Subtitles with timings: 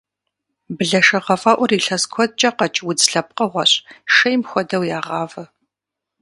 [0.77, 3.71] Блэшэгъэфӏэӏур илъэс куэдкӏэ къэкӏ удз лъэпкъыгъуэщ,
[4.13, 5.43] шейм хуэдэу ягъавэ.